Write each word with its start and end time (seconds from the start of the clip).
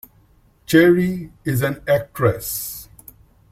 Cherie 0.65 1.31
is 1.45 1.61
an 1.61 1.83
actress. 1.87 2.89